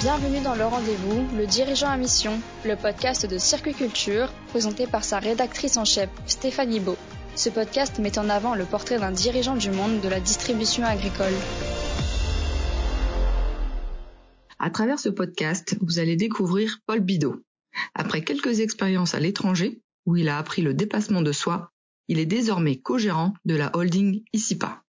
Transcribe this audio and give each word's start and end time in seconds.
Bienvenue 0.00 0.40
dans 0.40 0.54
le 0.54 0.64
rendez-vous, 0.64 1.36
le 1.36 1.46
dirigeant 1.46 1.88
à 1.88 1.98
mission, 1.98 2.40
le 2.64 2.74
podcast 2.74 3.26
de 3.26 3.36
Circuit 3.36 3.74
Culture, 3.74 4.32
présenté 4.48 4.86
par 4.86 5.04
sa 5.04 5.18
rédactrice 5.18 5.76
en 5.76 5.84
chef, 5.84 6.08
Stéphanie 6.24 6.80
Beau. 6.80 6.96
Ce 7.36 7.50
podcast 7.50 7.98
met 7.98 8.18
en 8.18 8.30
avant 8.30 8.54
le 8.54 8.64
portrait 8.64 8.98
d'un 8.98 9.10
dirigeant 9.10 9.56
du 9.56 9.70
monde 9.70 10.00
de 10.00 10.08
la 10.08 10.18
distribution 10.18 10.84
agricole. 10.84 11.34
À 14.58 14.70
travers 14.70 14.98
ce 14.98 15.10
podcast, 15.10 15.76
vous 15.82 15.98
allez 15.98 16.16
découvrir 16.16 16.78
Paul 16.86 17.00
Bidot. 17.00 17.42
Après 17.94 18.24
quelques 18.24 18.60
expériences 18.60 19.14
à 19.14 19.20
l'étranger, 19.20 19.82
où 20.06 20.16
il 20.16 20.30
a 20.30 20.38
appris 20.38 20.62
le 20.62 20.72
dépassement 20.72 21.20
de 21.20 21.32
soi, 21.32 21.72
il 22.08 22.18
est 22.18 22.24
désormais 22.24 22.76
co-gérant 22.76 23.34
de 23.44 23.54
la 23.54 23.70
holding 23.76 24.22
ICIPA. 24.32 24.82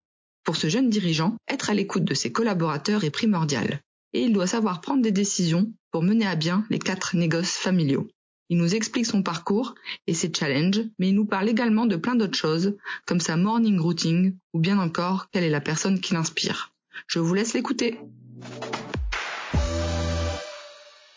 Pour 0.45 0.55
ce 0.55 0.69
jeune 0.69 0.89
dirigeant, 0.89 1.35
être 1.49 1.69
à 1.69 1.73
l'écoute 1.73 2.05
de 2.05 2.13
ses 2.13 2.31
collaborateurs 2.31 3.03
est 3.03 3.11
primordial 3.11 3.81
et 4.13 4.23
il 4.23 4.33
doit 4.33 4.47
savoir 4.47 4.81
prendre 4.81 5.01
des 5.01 5.11
décisions 5.11 5.71
pour 5.91 6.03
mener 6.03 6.25
à 6.25 6.35
bien 6.35 6.65
les 6.69 6.79
quatre 6.79 7.15
négoces 7.15 7.55
familiaux. 7.57 8.07
Il 8.49 8.57
nous 8.57 8.75
explique 8.75 9.05
son 9.05 9.23
parcours 9.23 9.75
et 10.07 10.13
ses 10.13 10.31
challenges, 10.33 10.83
mais 10.99 11.09
il 11.09 11.15
nous 11.15 11.25
parle 11.25 11.47
également 11.47 11.85
de 11.85 11.95
plein 11.95 12.15
d'autres 12.15 12.37
choses, 12.37 12.75
comme 13.05 13.21
sa 13.21 13.37
morning 13.37 13.79
routine 13.79 14.37
ou 14.53 14.59
bien 14.59 14.77
encore 14.77 15.29
quelle 15.31 15.45
est 15.45 15.49
la 15.49 15.61
personne 15.61 16.01
qui 16.01 16.13
l'inspire. 16.13 16.73
Je 17.07 17.19
vous 17.19 17.33
laisse 17.33 17.53
l'écouter. 17.53 17.97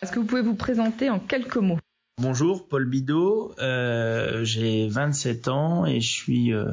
Est-ce 0.00 0.12
que 0.12 0.20
vous 0.20 0.26
pouvez 0.26 0.42
vous 0.42 0.54
présenter 0.54 1.10
en 1.10 1.18
quelques 1.18 1.56
mots? 1.56 1.78
Bonjour, 2.22 2.68
Paul 2.68 2.88
Bidot, 2.88 3.52
euh, 3.58 4.44
j'ai 4.44 4.86
27 4.86 5.48
ans 5.48 5.84
et 5.84 6.00
je 6.00 6.08
suis 6.08 6.52
euh, 6.52 6.70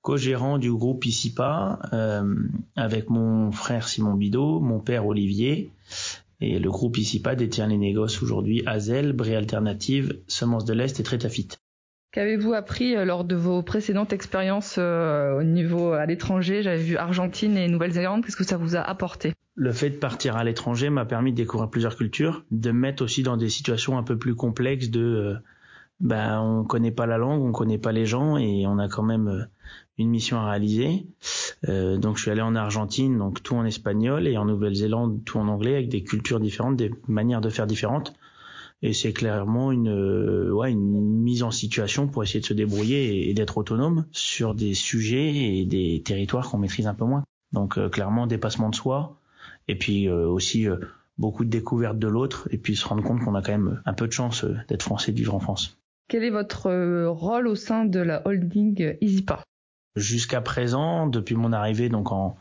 co-gérant 0.00 0.56
du 0.56 0.72
groupe 0.72 1.04
ICIPA 1.04 1.78
euh, 1.92 2.34
avec 2.76 3.10
mon 3.10 3.52
frère 3.52 3.86
Simon 3.86 4.14
Bidot, 4.14 4.58
mon 4.60 4.80
père 4.80 5.06
Olivier. 5.06 5.70
Et 6.40 6.58
le 6.58 6.70
groupe 6.70 6.96
ICIPA 6.96 7.34
détient 7.34 7.66
les 7.66 7.76
négoces 7.76 8.22
aujourd'hui 8.22 8.62
Azel, 8.64 9.12
Brie 9.12 9.34
Alternative, 9.34 10.18
Semences 10.26 10.64
de 10.64 10.72
l'Est 10.72 10.98
et 10.98 11.02
Trétafit. 11.02 11.48
Qu'avez-vous 12.12 12.54
appris 12.54 12.96
euh, 12.96 13.04
lors 13.04 13.24
de 13.24 13.36
vos 13.36 13.62
précédentes 13.62 14.12
expériences 14.12 14.76
euh, 14.78 15.38
au 15.38 15.44
niveau 15.44 15.92
à 15.92 16.06
l'étranger? 16.06 16.62
J'avais 16.62 16.82
vu 16.82 16.96
Argentine 16.96 17.56
et 17.56 17.68
Nouvelle-Zélande. 17.68 18.24
Qu'est-ce 18.24 18.36
que 18.36 18.42
ça 18.42 18.56
vous 18.56 18.74
a 18.74 18.80
apporté? 18.80 19.32
Le 19.54 19.70
fait 19.70 19.90
de 19.90 19.96
partir 19.96 20.36
à 20.36 20.42
l'étranger 20.42 20.90
m'a 20.90 21.04
permis 21.04 21.30
de 21.30 21.36
découvrir 21.36 21.70
plusieurs 21.70 21.96
cultures, 21.96 22.44
de 22.50 22.72
me 22.72 22.80
mettre 22.80 23.04
aussi 23.04 23.22
dans 23.22 23.36
des 23.36 23.48
situations 23.48 23.96
un 23.96 24.02
peu 24.02 24.18
plus 24.18 24.34
complexes 24.34 24.90
de 24.90 25.00
euh, 25.00 25.34
ben 26.00 26.40
on 26.40 26.64
connaît 26.64 26.90
pas 26.90 27.06
la 27.06 27.18
langue, 27.18 27.42
on 27.42 27.52
connaît 27.52 27.78
pas 27.78 27.92
les 27.92 28.06
gens 28.06 28.38
et 28.38 28.66
on 28.66 28.78
a 28.78 28.88
quand 28.88 29.02
même 29.02 29.46
une 29.98 30.08
mission 30.08 30.38
à 30.38 30.48
réaliser. 30.48 31.04
donc 31.68 32.16
je 32.16 32.22
suis 32.22 32.30
allé 32.30 32.40
en 32.40 32.56
Argentine, 32.56 33.18
donc 33.18 33.42
tout 33.42 33.54
en 33.54 33.66
espagnol 33.66 34.26
et 34.26 34.38
en 34.38 34.46
Nouvelle-Zélande 34.46 35.22
tout 35.26 35.38
en 35.38 35.46
anglais 35.46 35.74
avec 35.74 35.90
des 35.90 36.02
cultures 36.02 36.40
différentes, 36.40 36.76
des 36.76 36.90
manières 37.06 37.42
de 37.42 37.50
faire 37.50 37.66
différentes 37.66 38.14
et 38.82 38.92
c'est 38.92 39.12
clairement 39.12 39.72
une 39.72 39.90
euh, 39.90 40.50
ouais, 40.50 40.72
une 40.72 41.00
mise 41.00 41.42
en 41.42 41.50
situation 41.50 42.08
pour 42.08 42.22
essayer 42.22 42.40
de 42.40 42.46
se 42.46 42.54
débrouiller 42.54 43.28
et, 43.28 43.34
d'être 43.34 43.58
autonome 43.58 44.06
sur 44.10 44.54
des 44.54 44.74
sujets 44.74 45.58
et 45.58 45.66
des 45.66 46.02
territoires 46.04 46.50
qu'on 46.50 46.58
maîtrise 46.58 46.86
un 46.86 46.94
peu 46.94 47.04
moins. 47.04 47.24
Donc 47.52 47.78
euh, 47.78 47.88
clairement 47.88 48.26
dépassement 48.26 48.70
de 48.70 48.74
soi 48.74 49.18
et 49.68 49.76
puis 49.76 50.08
euh, 50.08 50.26
aussi 50.26 50.66
beaucoup 51.18 51.44
de 51.44 51.50
découvertes 51.50 51.98
de 51.98 52.08
l'autre 52.08 52.48
et 52.50 52.58
puis 52.58 52.76
se 52.76 52.86
rendre 52.86 53.02
compte 53.02 53.20
qu'on 53.20 53.34
a 53.34 53.42
quand 53.42 53.52
même 53.52 53.82
un 53.84 53.92
peu 53.92 54.06
de 54.06 54.12
chance 54.12 54.44
d'être 54.68 54.82
français 54.82 55.12
de 55.12 55.16
vivre 55.18 55.34
en 55.34 55.40
France. 55.40 55.78
Quel 56.08 56.24
est 56.24 56.30
votre 56.30 57.06
rôle 57.06 57.46
au 57.46 57.54
sein 57.54 57.84
de 57.84 58.00
la 58.00 58.26
holding 58.26 58.96
EasyPa 59.00 59.42
Jusqu'à 59.96 60.40
présent, 60.40 61.06
depuis 61.06 61.34
mon 61.34 61.52
arrivée 61.52 61.88
donc 61.88 62.10
en, 62.12 62.36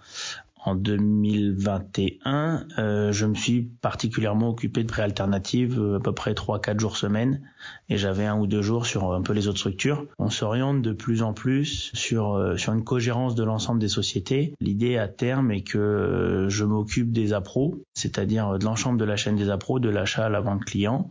en 0.65 0.75
2021, 0.75 2.67
euh, 2.77 3.11
je 3.13 3.25
me 3.25 3.33
suis 3.33 3.61
particulièrement 3.61 4.49
occupé 4.49 4.83
de 4.83 4.87
pré 4.87 5.01
alternatives 5.01 5.79
euh, 5.79 5.97
à 5.97 5.99
peu 6.01 6.13
près 6.13 6.33
3-4 6.33 6.79
jours 6.79 6.97
semaine 6.97 7.41
et 7.87 7.97
j'avais 7.97 8.25
un 8.25 8.37
ou 8.37 8.45
deux 8.45 8.61
jours 8.61 8.85
sur 8.85 9.13
un 9.13 9.21
peu 9.21 9.31
les 9.31 9.47
autres 9.47 9.59
structures. 9.59 10.05
On 10.17 10.29
s'oriente 10.29 10.81
de 10.81 10.91
plus 10.91 11.23
en 11.23 11.33
plus 11.33 11.91
sur, 11.93 12.33
euh, 12.33 12.57
sur 12.57 12.73
une 12.73 12.83
cogérance 12.83 13.35
de 13.35 13.43
l'ensemble 13.43 13.79
des 13.79 13.87
sociétés. 13.87 14.53
L'idée 14.59 14.97
à 14.97 15.07
terme 15.07 15.51
est 15.51 15.61
que 15.61 16.47
je 16.49 16.65
m'occupe 16.65 17.11
des 17.11 17.31
appros, 17.31 17.81
c'est-à-dire 17.93 18.59
de 18.59 18.65
l'ensemble 18.65 18.99
de 18.99 19.05
la 19.05 19.15
chaîne 19.15 19.37
des 19.37 19.49
appros, 19.49 19.79
de 19.79 19.89
l'achat 19.89 20.25
à 20.25 20.29
la 20.29 20.41
vente 20.41 20.65
client, 20.65 21.09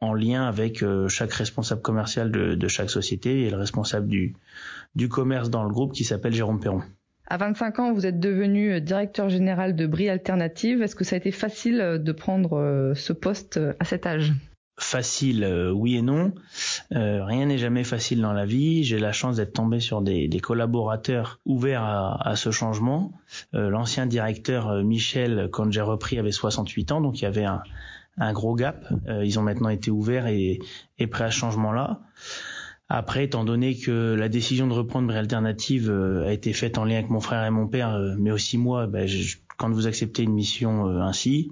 en 0.00 0.12
lien 0.12 0.44
avec 0.44 0.84
chaque 1.08 1.32
responsable 1.32 1.80
commercial 1.80 2.30
de, 2.30 2.54
de 2.54 2.68
chaque 2.68 2.90
société 2.90 3.46
et 3.46 3.50
le 3.50 3.56
responsable 3.56 4.08
du, 4.08 4.36
du 4.94 5.08
commerce 5.08 5.48
dans 5.48 5.64
le 5.64 5.70
groupe 5.70 5.92
qui 5.92 6.04
s'appelle 6.04 6.34
Jérôme 6.34 6.60
Perron. 6.60 6.82
À 7.26 7.38
25 7.38 7.78
ans, 7.78 7.92
vous 7.92 8.04
êtes 8.04 8.20
devenu 8.20 8.72
euh, 8.72 8.80
directeur 8.80 9.30
général 9.30 9.74
de 9.74 9.86
Brie 9.86 10.10
Alternative. 10.10 10.82
Est-ce 10.82 10.94
que 10.94 11.04
ça 11.04 11.16
a 11.16 11.18
été 11.18 11.30
facile 11.30 11.80
euh, 11.80 11.98
de 11.98 12.12
prendre 12.12 12.58
euh, 12.58 12.94
ce 12.94 13.14
poste 13.14 13.58
à 13.80 13.84
cet 13.84 14.06
âge? 14.06 14.32
Facile, 14.76 15.70
oui 15.72 15.96
et 15.96 16.02
non. 16.02 16.32
rien 16.90 17.46
n'est 17.46 17.58
jamais 17.58 17.84
facile 17.84 18.20
dans 18.20 18.32
la 18.32 18.44
vie. 18.44 18.82
J'ai 18.82 18.98
la 18.98 19.12
chance 19.12 19.36
d'être 19.36 19.52
tombé 19.52 19.78
sur 19.78 20.02
des, 20.02 20.28
collaborateurs 20.42 21.38
ouverts 21.46 21.84
à, 21.84 22.34
ce 22.34 22.50
changement. 22.50 23.12
L'ancien 23.52 24.06
directeur 24.06 24.82
Michel, 24.82 25.48
quand 25.52 25.70
j'ai 25.70 25.80
repris, 25.80 26.18
avait 26.18 26.32
68 26.32 26.90
ans, 26.90 27.00
donc 27.00 27.20
il 27.20 27.22
y 27.22 27.26
avait 27.26 27.44
un, 27.44 28.32
gros 28.32 28.56
gap. 28.56 28.84
ils 29.22 29.38
ont 29.38 29.42
maintenant 29.42 29.68
été 29.68 29.92
ouverts 29.92 30.26
et, 30.26 30.58
et 30.98 31.06
prêts 31.06 31.26
à 31.26 31.30
ce 31.30 31.36
changement-là. 31.36 32.00
Après, 32.88 33.24
étant 33.24 33.44
donné 33.44 33.76
que 33.76 34.14
la 34.14 34.28
décision 34.28 34.66
de 34.66 34.72
reprendre 34.72 35.14
Alternative 35.14 35.90
euh, 35.90 36.26
a 36.26 36.32
été 36.32 36.52
faite 36.52 36.76
en 36.76 36.84
lien 36.84 36.96
avec 36.96 37.10
mon 37.10 37.20
frère 37.20 37.44
et 37.44 37.50
mon 37.50 37.66
père, 37.66 37.94
euh, 37.94 38.14
mais 38.18 38.30
aussi 38.30 38.58
moi, 38.58 38.86
bah, 38.86 39.00
quand 39.56 39.70
vous 39.70 39.86
acceptez 39.86 40.22
une 40.22 40.34
mission 40.34 40.88
euh, 40.88 41.00
ainsi, 41.00 41.50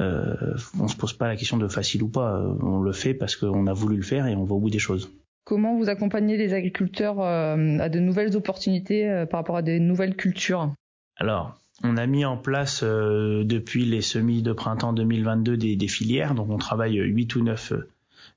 euh, 0.00 0.34
on 0.80 0.88
se 0.88 0.96
pose 0.96 1.12
pas 1.12 1.28
la 1.28 1.36
question 1.36 1.58
de 1.58 1.68
facile 1.68 2.02
ou 2.02 2.08
pas. 2.08 2.40
On 2.62 2.80
le 2.80 2.92
fait 2.92 3.12
parce 3.12 3.36
qu'on 3.36 3.66
a 3.66 3.74
voulu 3.74 3.96
le 3.96 4.02
faire 4.02 4.26
et 4.26 4.34
on 4.34 4.44
va 4.44 4.54
au 4.54 4.58
bout 4.58 4.70
des 4.70 4.78
choses. 4.78 5.12
Comment 5.44 5.76
vous 5.76 5.88
accompagnez 5.88 6.36
les 6.36 6.54
agriculteurs 6.54 7.20
à 7.20 7.88
de 7.88 7.98
nouvelles 7.98 8.36
opportunités 8.36 9.24
par 9.30 9.40
rapport 9.40 9.56
à 9.56 9.62
des 9.62 9.80
nouvelles 9.80 10.14
cultures? 10.14 10.70
Alors, 11.16 11.58
on 11.82 11.96
a 11.96 12.06
mis 12.06 12.24
en 12.24 12.36
place 12.36 12.84
depuis 12.84 13.84
les 13.84 14.00
semis 14.00 14.42
de 14.42 14.52
printemps 14.52 14.92
2022 14.92 15.56
des, 15.56 15.76
des, 15.76 15.88
filières, 15.88 16.34
donc 16.34 16.50
on 16.50 16.58
travaille 16.58 16.98
8 16.98 17.34
ou 17.34 17.42
9 17.42 17.72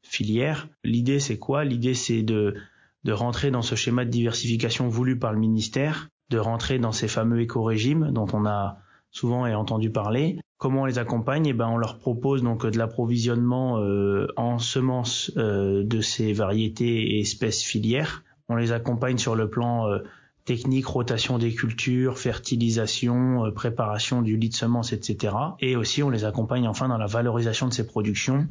filière. 0.03 0.67
L'idée, 0.83 1.19
c'est 1.19 1.39
quoi? 1.39 1.63
L'idée, 1.63 1.95
c'est 1.95 2.21
de, 2.21 2.55
de 3.03 3.11
rentrer 3.11 3.51
dans 3.51 3.61
ce 3.61 3.75
schéma 3.75 4.05
de 4.05 4.09
diversification 4.09 4.87
voulu 4.87 5.17
par 5.17 5.33
le 5.33 5.39
ministère, 5.39 6.09
de 6.29 6.37
rentrer 6.37 6.79
dans 6.79 6.91
ces 6.91 7.07
fameux 7.07 7.41
éco-régimes 7.41 8.11
dont 8.11 8.27
on 8.33 8.45
a 8.45 8.77
souvent 9.11 9.45
entendu 9.45 9.89
parler. 9.89 10.39
Comment 10.57 10.83
on 10.83 10.85
les 10.85 10.99
accompagne? 10.99 11.47
Eh 11.47 11.53
ben, 11.53 11.67
on 11.67 11.77
leur 11.77 11.99
propose 11.99 12.41
donc 12.41 12.65
de 12.65 12.77
l'approvisionnement 12.77 13.79
euh, 13.79 14.27
en 14.37 14.59
semences 14.59 15.31
euh, 15.37 15.83
de 15.83 16.01
ces 16.01 16.31
variétés 16.33 17.15
et 17.15 17.19
espèces 17.19 17.61
filières. 17.63 18.23
On 18.49 18.55
les 18.55 18.71
accompagne 18.71 19.17
sur 19.17 19.35
le 19.35 19.49
plan 19.49 19.87
euh, 19.87 19.99
technique, 20.45 20.85
rotation 20.87 21.37
des 21.37 21.53
cultures, 21.53 22.17
fertilisation, 22.17 23.51
préparation 23.53 24.21
du 24.21 24.37
lit 24.37 24.49
de 24.49 24.55
semences, 24.55 24.93
etc. 24.93 25.35
Et 25.59 25.75
aussi, 25.75 26.01
on 26.03 26.09
les 26.09 26.25
accompagne 26.25 26.67
enfin 26.67 26.87
dans 26.87 26.97
la 26.97 27.07
valorisation 27.07 27.67
de 27.67 27.73
ces 27.73 27.85
productions 27.85 28.47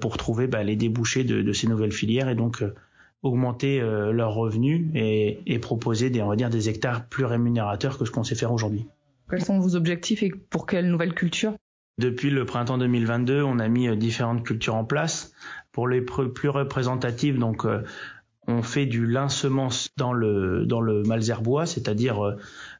pour 0.00 0.16
trouver 0.16 0.46
bah, 0.46 0.62
les 0.62 0.76
débouchés 0.76 1.24
de, 1.24 1.52
ces 1.52 1.66
nouvelles 1.66 1.92
filières 1.92 2.28
et 2.28 2.34
donc 2.34 2.62
euh, 2.62 2.74
augmenter 3.22 3.80
euh, 3.80 4.12
leurs 4.12 4.34
revenus 4.34 4.86
et, 4.94 5.40
et, 5.46 5.58
proposer 5.58 6.10
des, 6.10 6.22
on 6.22 6.28
va 6.28 6.36
dire, 6.36 6.50
des 6.50 6.68
hectares 6.68 7.06
plus 7.06 7.24
rémunérateurs 7.24 7.98
que 7.98 8.04
ce 8.04 8.10
qu'on 8.10 8.24
sait 8.24 8.34
faire 8.34 8.52
aujourd'hui. 8.52 8.86
Quels 9.28 9.44
sont 9.44 9.58
vos 9.58 9.74
objectifs 9.74 10.22
et 10.22 10.30
pour 10.30 10.66
quelles 10.66 10.88
nouvelles 10.88 11.14
cultures 11.14 11.54
Depuis 11.98 12.30
le 12.30 12.44
printemps 12.44 12.78
2022, 12.78 13.42
on 13.42 13.58
a 13.58 13.68
mis 13.68 13.94
différentes 13.96 14.44
cultures 14.44 14.76
en 14.76 14.84
place. 14.84 15.32
Pour 15.72 15.88
les 15.88 16.00
plus 16.00 16.48
représentatives, 16.48 17.38
donc 17.38 17.66
on 18.46 18.62
fait 18.62 18.86
du 18.86 19.04
lin 19.04 19.28
semence 19.28 19.90
dans 19.96 20.12
le 20.12 20.64
dans 20.64 20.80
le 20.80 21.02
Malzerbois, 21.02 21.66
c'est-à-dire 21.66 22.36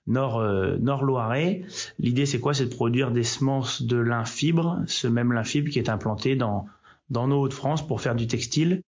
nord 0.07 0.41
nord 0.79 1.05
Loiret. 1.05 1.63
L'idée 1.99 2.25
c'est 2.25 2.39
quoi? 2.39 2.55
C'est 2.55 2.67
de 2.67 2.75
produire 2.75 3.11
des 3.11 3.25
semences 3.25 3.83
de 3.83 3.97
lin 3.97 4.25
fibre, 4.25 4.83
ce 4.87 5.09
même 5.09 5.33
lin 5.33 5.45
fibre 5.45 5.69
qui 5.69 5.79
est 5.79 5.91
implanté 5.91 6.37
dans 6.37 6.67
dans 7.09 7.29
nos 7.29 7.43
Hauts-de-France 7.43 7.87
pour 7.87 8.01
faire 8.01 8.15
du 8.15 8.27
textile. 8.27 8.83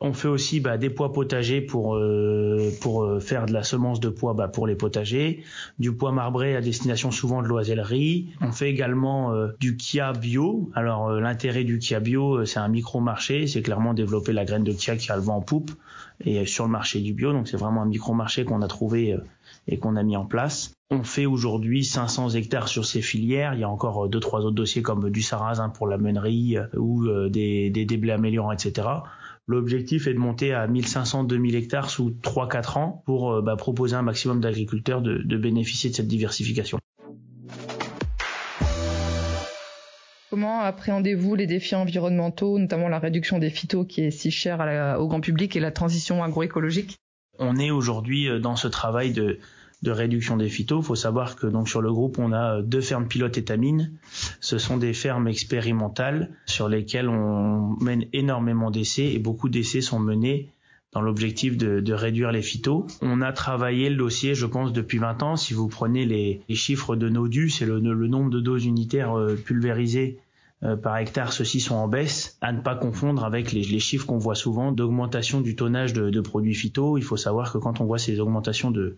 On 0.00 0.12
fait 0.12 0.28
aussi 0.28 0.60
bah, 0.60 0.76
des 0.76 0.90
pois 0.90 1.12
potagers 1.12 1.62
pour 1.62 1.96
euh, 1.96 2.70
pour 2.82 3.04
euh, 3.04 3.18
faire 3.18 3.46
de 3.46 3.52
la 3.52 3.62
semence 3.62 3.98
de 3.98 4.10
pois 4.10 4.34
bah, 4.34 4.46
pour 4.46 4.66
les 4.66 4.76
potagers, 4.76 5.42
du 5.78 5.92
pois 5.92 6.12
marbré 6.12 6.54
à 6.54 6.60
destination 6.60 7.10
souvent 7.10 7.42
de 7.42 7.48
l'oisellerie. 7.48 8.28
On 8.42 8.52
fait 8.52 8.68
également 8.68 9.32
euh, 9.32 9.48
du 9.58 9.76
kia 9.76 10.12
bio. 10.12 10.70
Alors 10.74 11.10
l'intérêt 11.12 11.64
du 11.64 11.78
kia 11.78 12.00
bio, 12.00 12.44
c'est 12.44 12.58
un 12.58 12.68
micro 12.68 13.00
marché, 13.00 13.46
c'est 13.46 13.62
clairement 13.62 13.94
développer 13.94 14.32
la 14.32 14.44
graine 14.44 14.64
de 14.64 14.72
kia 14.72 14.96
qui 14.96 15.10
a 15.10 15.16
le 15.16 15.22
vent 15.22 15.36
en 15.36 15.42
poupe 15.42 15.70
et 16.20 16.44
sur 16.44 16.64
le 16.64 16.70
marché 16.70 17.00
du 17.00 17.14
bio. 17.14 17.32
Donc 17.32 17.48
c'est 17.48 17.56
vraiment 17.56 17.82
un 17.82 17.86
micro 17.86 18.12
marché 18.12 18.44
qu'on 18.44 18.60
a 18.60 18.68
trouvé 18.68 19.16
et 19.68 19.78
qu'on 19.78 19.96
a 19.96 20.02
mis 20.02 20.16
en 20.16 20.26
place. 20.26 20.72
On 20.90 21.02
fait 21.02 21.26
aujourd'hui 21.26 21.84
500 21.84 22.30
hectares 22.30 22.68
sur 22.68 22.84
ces 22.84 23.02
filières. 23.02 23.54
Il 23.54 23.60
y 23.60 23.64
a 23.64 23.68
encore 23.68 24.04
euh, 24.04 24.08
deux 24.08 24.20
trois 24.20 24.40
autres 24.40 24.54
dossiers 24.54 24.82
comme 24.82 25.10
du 25.10 25.20
sarrasin 25.20 25.68
pour 25.68 25.88
la 25.88 25.98
meunerie 25.98 26.58
euh, 26.58 26.66
ou 26.76 27.06
euh, 27.06 27.28
des, 27.28 27.70
des 27.70 27.84
déblais 27.84 28.12
améliorants, 28.12 28.52
etc. 28.52 28.88
L'objectif 29.48 30.06
est 30.06 30.14
de 30.14 30.18
monter 30.18 30.52
à 30.52 30.66
1500-2000 30.66 31.54
hectares 31.54 31.90
sous 31.90 32.10
3-4 32.10 32.78
ans 32.78 33.02
pour 33.06 33.42
bah, 33.42 33.56
proposer 33.56 33.94
un 33.94 34.02
maximum 34.02 34.40
d'agriculteurs 34.40 35.02
de, 35.02 35.18
de 35.18 35.36
bénéficier 35.36 35.90
de 35.90 35.94
cette 35.94 36.08
diversification. 36.08 36.78
Comment 40.30 40.60
appréhendez-vous 40.60 41.36
les 41.36 41.46
défis 41.46 41.76
environnementaux, 41.76 42.58
notamment 42.58 42.88
la 42.88 42.98
réduction 42.98 43.38
des 43.38 43.48
phytos 43.48 43.84
qui 43.84 44.02
est 44.02 44.10
si 44.10 44.30
chère 44.30 44.58
au 44.98 45.06
grand 45.06 45.20
public 45.20 45.54
et 45.54 45.60
la 45.60 45.70
transition 45.70 46.24
agroécologique? 46.24 46.96
On 47.38 47.56
est 47.56 47.70
aujourd'hui 47.70 48.28
euh, 48.28 48.38
dans 48.38 48.56
ce 48.56 48.68
travail 48.68 49.12
de, 49.12 49.38
de 49.82 49.90
réduction 49.90 50.36
des 50.36 50.48
phytos. 50.48 50.80
Il 50.80 50.84
faut 50.84 50.94
savoir 50.94 51.36
que 51.36 51.46
donc 51.46 51.68
sur 51.68 51.80
le 51.80 51.92
groupe, 51.92 52.18
on 52.18 52.32
a 52.32 52.58
euh, 52.58 52.62
deux 52.62 52.80
fermes 52.80 53.06
pilotes 53.06 53.38
étamines. 53.38 53.92
Ce 54.40 54.58
sont 54.58 54.76
des 54.76 54.92
fermes 54.92 55.28
expérimentales 55.28 56.30
sur 56.46 56.68
lesquelles 56.68 57.08
on 57.08 57.76
mène 57.80 58.06
énormément 58.12 58.70
d'essais 58.70 59.12
et 59.12 59.18
beaucoup 59.18 59.48
d'essais 59.48 59.80
sont 59.80 60.00
menés 60.00 60.50
dans 60.92 61.02
l'objectif 61.02 61.58
de, 61.58 61.92
réduire 61.92 62.32
les 62.32 62.40
phytos. 62.40 62.86
On 63.02 63.20
a 63.20 63.30
travaillé 63.32 63.90
le 63.90 63.96
dossier, 63.96 64.34
je 64.34 64.46
pense, 64.46 64.72
depuis 64.72 64.96
20 64.96 65.22
ans. 65.22 65.36
Si 65.36 65.52
vous 65.52 65.68
prenez 65.68 66.06
les, 66.06 66.40
chiffres 66.54 66.96
de 66.96 67.10
nos 67.10 67.28
dus, 67.28 67.50
c'est 67.50 67.66
le, 67.66 67.80
nombre 67.80 68.30
de 68.30 68.40
doses 68.40 68.64
unitaires 68.64 69.12
euh, 69.12 69.34
pulvérisées 69.34 70.18
euh, 70.62 70.74
par 70.74 70.96
hectare, 70.96 71.34
ceux-ci 71.34 71.60
sont 71.60 71.74
en 71.74 71.86
baisse, 71.86 72.38
à 72.40 72.50
ne 72.50 72.62
pas 72.62 72.74
confondre 72.74 73.26
avec 73.26 73.52
les, 73.52 73.62
chiffres 73.78 74.06
qu'on 74.06 74.16
voit 74.16 74.34
souvent 74.34 74.72
d'augmentation 74.72 75.42
du 75.42 75.54
tonnage 75.54 75.92
de, 75.92 76.20
produits 76.22 76.54
phytos. 76.54 76.96
Il 76.96 77.04
faut 77.04 77.18
savoir 77.18 77.52
que 77.52 77.58
quand 77.58 77.82
on 77.82 77.84
voit 77.84 77.98
ces 77.98 78.18
augmentations 78.18 78.70
de, 78.70 78.96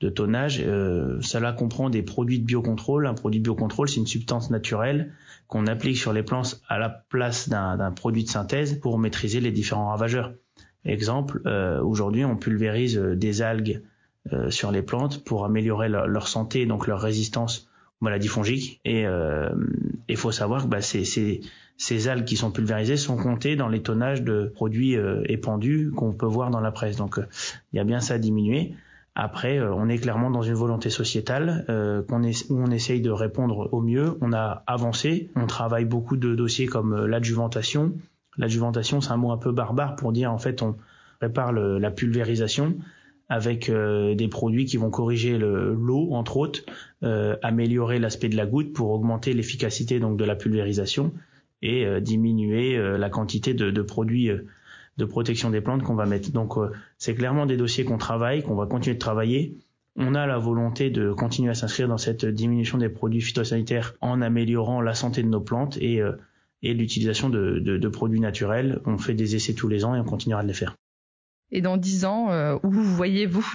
tonnage, 0.00 0.62
euh, 0.64 1.18
cela 1.20 1.52
comprend 1.52 1.90
des 1.90 2.02
produits 2.02 2.38
de 2.38 2.44
biocontrôle. 2.44 3.06
Un 3.06 3.14
produit 3.14 3.40
de 3.40 3.44
biocontrôle, 3.44 3.88
c'est 3.88 4.00
une 4.00 4.06
substance 4.06 4.50
naturelle 4.50 5.12
qu'on 5.48 5.66
applique 5.66 5.96
sur 5.96 6.12
les 6.12 6.22
plantes 6.22 6.60
à 6.68 6.78
la 6.78 6.88
place 6.88 7.48
d'un 7.48 7.92
produit 7.92 8.24
de 8.24 8.28
synthèse 8.28 8.78
pour 8.78 8.98
maîtriser 8.98 9.40
les 9.40 9.50
différents 9.50 9.88
ravageurs. 9.88 10.32
Exemple, 10.84 11.42
euh, 11.46 11.82
aujourd'hui, 11.82 12.24
on 12.24 12.36
pulvérise 12.36 12.96
euh, 12.96 13.16
des 13.16 13.42
algues 13.42 13.82
euh, 14.32 14.50
sur 14.50 14.70
les 14.70 14.82
plantes 14.82 15.24
pour 15.24 15.44
améliorer 15.44 15.88
leur, 15.88 16.28
santé, 16.28 16.66
donc 16.66 16.86
leur 16.86 17.00
résistance 17.00 17.68
aux 18.00 18.04
maladies 18.04 18.28
fongiques. 18.28 18.80
Et 18.84 19.04
il 20.08 20.16
faut 20.16 20.30
savoir 20.32 20.64
que 20.64 20.68
bah, 20.68 20.80
ces, 20.80 22.08
algues 22.08 22.24
qui 22.24 22.36
sont 22.36 22.50
pulvérisées 22.50 22.96
sont 22.96 23.16
comptées 23.16 23.56
dans 23.56 23.68
les 23.68 23.82
tonnages 23.82 24.22
de 24.22 24.52
produits 24.54 24.96
épandus 25.24 25.90
qu'on 25.96 26.12
peut 26.12 26.26
voir 26.26 26.50
dans 26.50 26.60
la 26.60 26.70
presse. 26.70 26.96
Donc 26.96 27.18
il 27.72 27.76
y 27.76 27.80
a 27.80 27.84
bien 27.84 28.00
ça 28.00 28.14
à 28.14 28.18
diminuer. 28.18 28.74
Après, 29.20 29.60
on 29.60 29.88
est 29.88 29.98
clairement 29.98 30.30
dans 30.30 30.42
une 30.42 30.54
volonté 30.54 30.90
sociétale 30.90 31.64
qu'on 32.08 32.22
est, 32.22 32.48
où 32.50 32.62
on 32.62 32.70
essaye 32.70 33.00
de 33.00 33.10
répondre 33.10 33.68
au 33.72 33.80
mieux. 33.80 34.16
On 34.20 34.32
a 34.32 34.62
avancé, 34.68 35.28
on 35.34 35.46
travaille 35.46 35.84
beaucoup 35.84 36.16
de 36.16 36.36
dossiers 36.36 36.66
comme 36.66 37.04
l'adjuvantation, 37.04 37.94
L'adjuvantation, 38.38 39.00
c'est 39.00 39.10
un 39.10 39.16
mot 39.16 39.32
un 39.32 39.36
peu 39.36 39.52
barbare 39.52 39.96
pour 39.96 40.12
dire 40.12 40.32
en 40.32 40.38
fait 40.38 40.62
on 40.62 40.76
prépare 41.18 41.52
la 41.52 41.90
pulvérisation 41.90 42.76
avec 43.28 43.68
euh, 43.68 44.14
des 44.14 44.28
produits 44.28 44.64
qui 44.64 44.78
vont 44.78 44.90
corriger 44.90 45.36
l'eau 45.36 46.12
entre 46.12 46.38
autres, 46.38 46.60
euh, 47.02 47.36
améliorer 47.42 47.98
l'aspect 47.98 48.30
de 48.30 48.36
la 48.36 48.46
goutte 48.46 48.72
pour 48.72 48.90
augmenter 48.90 49.34
l'efficacité 49.34 49.98
donc 49.98 50.16
de 50.16 50.24
la 50.24 50.36
pulvérisation 50.36 51.12
et 51.60 51.84
euh, 51.84 52.00
diminuer 52.00 52.78
la 52.96 53.10
quantité 53.10 53.52
de, 53.52 53.70
de 53.70 53.82
produits 53.82 54.30
de 54.98 55.04
protection 55.04 55.50
des 55.50 55.60
plantes 55.60 55.82
qu'on 55.82 55.94
va 55.94 56.06
mettre. 56.06 56.30
Donc 56.32 56.54
c'est 56.98 57.14
clairement 57.14 57.46
des 57.46 57.56
dossiers 57.56 57.84
qu'on 57.84 57.98
travaille, 57.98 58.42
qu'on 58.42 58.56
va 58.56 58.66
continuer 58.66 58.94
de 58.94 59.00
travailler. 59.00 59.56
On 59.96 60.14
a 60.14 60.26
la 60.26 60.38
volonté 60.38 60.90
de 60.90 61.12
continuer 61.12 61.50
à 61.50 61.54
s'inscrire 61.54 61.88
dans 61.88 61.98
cette 61.98 62.26
diminution 62.26 62.78
des 62.78 62.88
produits 62.88 63.20
phytosanitaires 63.20 63.94
en 64.00 64.20
améliorant 64.20 64.80
la 64.80 64.94
santé 64.94 65.22
de 65.22 65.28
nos 65.28 65.40
plantes 65.40 65.76
et 65.78 66.02
et 66.62 66.74
l'utilisation 66.74 67.30
de, 67.30 67.58
de, 67.58 67.78
de, 67.78 67.88
produits 67.88 68.20
naturels. 68.20 68.80
On 68.84 68.98
fait 68.98 69.14
des 69.14 69.36
essais 69.36 69.54
tous 69.54 69.68
les 69.68 69.84
ans 69.84 69.94
et 69.94 70.00
on 70.00 70.04
continuera 70.04 70.42
de 70.42 70.48
les 70.48 70.54
faire. 70.54 70.74
Et 71.50 71.60
dans 71.60 71.76
dix 71.76 72.04
ans, 72.04 72.30
euh, 72.30 72.58
où 72.62 72.70
vous 72.70 72.84
voyez-vous? 72.84 73.46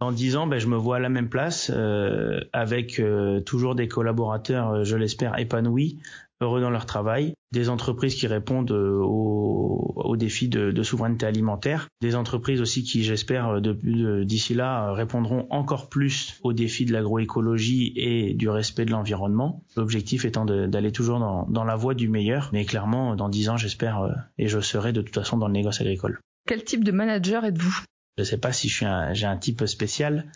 Dans 0.00 0.12
dix 0.12 0.36
ans, 0.36 0.46
ben, 0.46 0.58
je 0.58 0.66
me 0.66 0.76
vois 0.76 0.96
à 0.96 0.98
la 1.00 1.08
même 1.08 1.28
place, 1.28 1.70
euh, 1.72 2.40
avec 2.52 2.98
euh, 2.98 3.40
toujours 3.40 3.74
des 3.74 3.88
collaborateurs, 3.88 4.70
euh, 4.70 4.84
je 4.84 4.96
l'espère, 4.96 5.38
épanouis, 5.38 6.00
heureux 6.42 6.60
dans 6.60 6.70
leur 6.70 6.86
travail, 6.86 7.34
des 7.52 7.68
entreprises 7.68 8.14
qui 8.14 8.26
répondent 8.26 8.70
euh, 8.72 8.98
aux, 9.02 9.92
aux 9.96 10.16
défis 10.16 10.48
de, 10.48 10.70
de, 10.70 10.82
souveraineté 10.82 11.26
alimentaire, 11.26 11.88
des 12.00 12.16
entreprises 12.16 12.60
aussi 12.60 12.82
qui, 12.82 13.04
j'espère, 13.04 13.60
d'ici 13.60 14.54
là, 14.54 14.92
répondront 14.92 15.46
encore 15.50 15.88
plus 15.88 16.38
aux 16.42 16.52
défis 16.52 16.84
de 16.84 16.92
l'agroécologie 16.92 17.92
et 17.96 18.34
du 18.34 18.48
respect 18.48 18.84
de 18.84 18.90
l'environnement. 18.90 19.64
L'objectif 19.76 20.24
étant 20.24 20.44
d'aller 20.44 20.92
toujours 20.92 21.18
dans, 21.18 21.46
dans, 21.48 21.64
la 21.64 21.76
voie 21.76 21.94
du 21.94 22.08
meilleur, 22.08 22.50
mais 22.52 22.64
clairement, 22.64 23.16
dans 23.16 23.28
dix 23.28 23.48
ans, 23.48 23.56
j'espère, 23.56 24.02
euh, 24.02 24.12
et 24.38 24.48
je 24.48 24.60
serai 24.60 24.92
de 24.92 25.02
toute 25.02 25.14
façon 25.14 25.36
dans 25.36 25.46
le 25.46 25.54
négoce 25.54 25.80
agricole. 25.80 26.20
Quel 26.46 26.64
type 26.64 26.84
de 26.84 26.92
manager 26.92 27.44
êtes-vous? 27.44 27.84
Je 28.18 28.22
ne 28.22 28.26
sais 28.26 28.38
pas 28.38 28.52
si 28.52 28.68
je 28.68 28.74
suis 28.74 28.86
j'ai 29.12 29.26
un 29.26 29.38
type 29.38 29.64
spécial. 29.66 30.26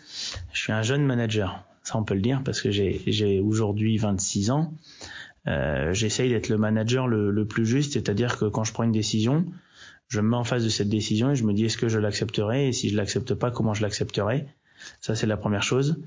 Je 0.51 0.59
suis 0.59 0.73
un 0.73 0.81
jeune 0.81 1.05
manager, 1.05 1.63
ça 1.83 1.97
on 1.97 2.03
peut 2.03 2.15
le 2.15 2.21
dire, 2.21 2.41
parce 2.43 2.61
que 2.61 2.71
j'ai 2.71 3.39
aujourd'hui 3.39 3.97
26 3.97 4.49
ans. 4.51 4.73
Euh, 5.47 5.93
j'essaye 5.93 6.29
d'être 6.29 6.49
le 6.49 6.57
manager 6.57 7.07
le, 7.07 7.45
plus 7.45 7.65
juste, 7.65 7.93
c'est-à-dire 7.93 8.37
que 8.37 8.45
quand 8.45 8.63
je 8.63 8.73
prends 8.73 8.83
une 8.83 8.91
décision, 8.91 9.45
je 10.07 10.21
me 10.21 10.29
mets 10.29 10.35
en 10.35 10.43
face 10.43 10.63
de 10.63 10.69
cette 10.69 10.89
décision 10.89 11.31
et 11.31 11.35
je 11.35 11.43
me 11.43 11.53
dis 11.53 11.65
est-ce 11.65 11.77
que 11.77 11.87
je 11.87 11.99
l'accepterai 11.99 12.69
et 12.69 12.73
si 12.73 12.89
je 12.89 12.97
l'accepte 12.97 13.33
pas, 13.33 13.51
comment 13.51 13.73
je 13.73 13.81
l'accepterai? 13.81 14.45
Ça 15.01 15.15
c'est 15.15 15.27
la 15.27 15.37
première 15.37 15.63
chose. 15.63 16.01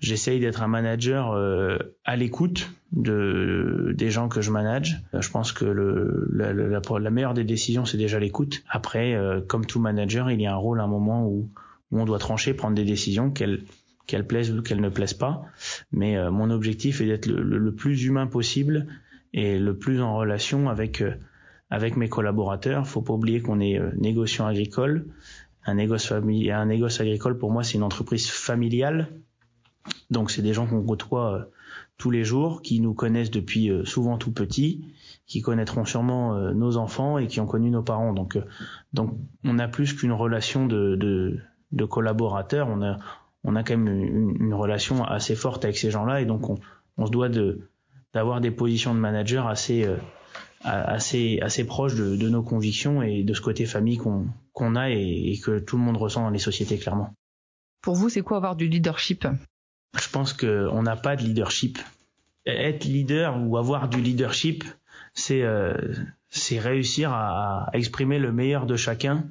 J'essaye 0.00 0.40
d'être 0.40 0.62
un 0.62 0.68
manager 0.68 1.32
euh, 1.32 1.78
à 2.04 2.16
l'écoute 2.16 2.70
de 2.92 3.94
des 3.96 4.10
gens 4.10 4.28
que 4.28 4.40
je 4.40 4.50
manage. 4.50 5.02
Euh, 5.14 5.20
je 5.20 5.30
pense 5.30 5.52
que 5.52 5.64
le, 5.64 6.28
la, 6.32 6.52
la, 6.52 7.10
meilleure 7.10 7.34
des 7.34 7.44
décisions 7.44 7.84
c'est 7.84 7.96
déjà 7.98 8.18
l'écoute. 8.18 8.62
Après, 8.68 9.16
comme 9.48 9.66
tout 9.66 9.80
manager, 9.80 10.30
il 10.30 10.40
y 10.40 10.46
a 10.46 10.52
un 10.52 10.56
rôle 10.56 10.80
à 10.80 10.84
un 10.84 10.88
moment 10.88 11.26
où, 11.26 11.48
où 11.90 12.00
on 12.00 12.04
doit 12.04 12.18
trancher, 12.18 12.54
prendre 12.54 12.74
des 12.74 12.84
décisions 12.84 13.30
qu'elles 13.30 13.62
qu'elle 14.06 14.26
plaise 14.26 14.52
ou 14.52 14.62
qu'elle 14.62 14.80
ne 14.80 14.88
plaise 14.88 15.14
pas. 15.14 15.44
Mais 15.92 16.16
euh, 16.16 16.30
mon 16.30 16.50
objectif 16.50 17.00
est 17.00 17.06
d'être 17.06 17.26
le, 17.26 17.74
plus 17.74 18.04
humain 18.04 18.26
possible 18.26 18.86
et 19.32 19.58
le 19.58 19.76
plus 19.76 20.00
en 20.00 20.16
relation 20.16 20.68
avec 20.68 21.00
euh, 21.00 21.14
avec 21.70 21.96
mes 21.96 22.08
collaborateurs. 22.08 22.86
Faut 22.86 23.02
pas 23.02 23.14
oublier 23.14 23.40
qu'on 23.40 23.60
est 23.60 23.78
euh, 23.78 23.90
négociant 23.96 24.46
agricole. 24.46 25.06
Un 25.66 25.74
négoce 25.74 26.06
famille, 26.06 26.50
un 26.50 26.66
négoce 26.66 27.00
agricole 27.00 27.38
pour 27.38 27.50
moi 27.50 27.64
c'est 27.64 27.74
une 27.74 27.82
entreprise 27.82 28.28
familiale. 28.28 29.08
Donc 30.10 30.30
c'est 30.30 30.42
des 30.42 30.52
gens 30.52 30.66
qu'on 30.66 30.82
côtoie 30.82 31.48
tous 31.96 32.10
les 32.10 32.24
jours, 32.24 32.62
qui 32.62 32.80
nous 32.80 32.94
connaissent 32.94 33.30
depuis 33.30 33.70
souvent 33.84 34.18
tout 34.18 34.32
petits, 34.32 34.92
qui 35.26 35.42
connaîtront 35.42 35.84
sûrement 35.84 36.52
nos 36.52 36.76
enfants 36.76 37.18
et 37.18 37.26
qui 37.26 37.38
ont 37.40 37.46
connu 37.46 37.70
nos 37.70 37.82
parents. 37.82 38.12
Donc 38.12 38.38
donc 38.92 39.14
on 39.44 39.58
a 39.58 39.68
plus 39.68 39.92
qu'une 39.92 40.12
relation 40.12 40.66
de, 40.66 40.96
de 40.96 41.38
de 41.72 41.84
collaborateurs. 41.84 42.68
On 42.68 42.82
a 42.82 42.96
on 43.44 43.56
a 43.56 43.62
quand 43.62 43.76
même 43.76 43.88
une, 44.40 44.54
relation 44.54 45.04
assez 45.04 45.36
forte 45.36 45.64
avec 45.64 45.76
ces 45.76 45.90
gens-là 45.90 46.20
et 46.20 46.24
donc 46.24 46.48
on, 46.48 47.06
se 47.06 47.10
doit 47.10 47.28
de 47.28 47.68
d'avoir 48.12 48.40
des 48.40 48.50
positions 48.50 48.94
de 48.94 49.00
manager 49.00 49.46
assez 49.46 49.84
euh, 49.84 49.96
assez 50.62 51.38
assez 51.42 51.64
proches 51.64 51.94
de, 51.94 52.28
nos 52.28 52.42
convictions 52.42 53.02
et 53.02 53.22
de 53.22 53.34
ce 53.34 53.42
côté 53.42 53.66
famille 53.66 53.98
qu'on 53.98 54.26
qu'on 54.52 54.76
a 54.76 54.90
et, 54.90 55.38
que 55.44 55.58
tout 55.58 55.76
le 55.76 55.82
monde 55.82 55.96
ressent 55.96 56.22
dans 56.22 56.30
les 56.30 56.38
sociétés 56.38 56.78
clairement. 56.78 57.12
Pour 57.82 57.96
vous, 57.96 58.08
c'est 58.08 58.22
quoi 58.22 58.38
avoir 58.38 58.56
du 58.56 58.66
leadership? 58.66 59.26
Je 60.00 60.08
pense 60.08 60.32
que 60.32 60.68
on 60.72 60.82
n'a 60.82 60.96
pas 60.96 61.16
de 61.16 61.22
leadership. 61.22 61.78
Être 62.46 62.84
leader 62.84 63.36
ou 63.42 63.58
avoir 63.58 63.88
du 63.88 64.00
leadership, 64.00 64.64
c'est 65.12 65.42
euh, 65.42 65.74
c'est 66.30 66.58
réussir 66.58 67.12
à, 67.12 67.68
à 67.68 67.76
exprimer 67.76 68.18
le 68.18 68.32
meilleur 68.32 68.66
de 68.66 68.76
chacun, 68.76 69.24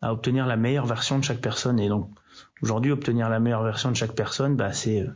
à 0.00 0.12
obtenir 0.12 0.46
la 0.46 0.56
meilleure 0.56 0.86
version 0.86 1.18
de 1.18 1.24
chaque 1.24 1.40
personne 1.40 1.78
et 1.78 1.88
donc 1.88 2.10
Aujourd'hui, 2.62 2.90
obtenir 2.92 3.28
la 3.28 3.40
meilleure 3.40 3.62
version 3.62 3.90
de 3.90 3.96
chaque 3.96 4.14
personne, 4.14 4.56
bah, 4.56 4.72
c'est 4.72 5.02
euh, 5.02 5.10